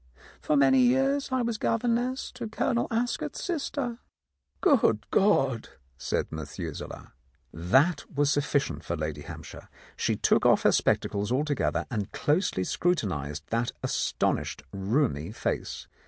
For 0.41 0.57
many 0.57 0.79
years 0.79 1.31
I 1.31 1.43
was 1.43 1.59
governess 1.59 2.31
to 2.31 2.47
Colonel 2.49 2.87
Ascot's 2.89 3.43
sister. 3.43 3.99
"Good 4.59 5.05
God!" 5.11 5.69
said 5.95 6.31
Methuselah. 6.31 7.13
That 7.53 8.05
was 8.11 8.31
sufficient 8.31 8.83
for 8.83 8.95
Lady 8.95 9.21
Hampshire. 9.21 9.69
She 9.95 10.15
took 10.15 10.43
off 10.43 10.63
her 10.63 10.71
spectacles 10.71 11.31
altogether 11.31 11.85
and 11.91 12.11
closely 12.13 12.63
scrutinized 12.63 13.43
that 13.51 13.73
astonished 13.83 14.63
rheumy 14.73 15.31
face. 15.31 15.85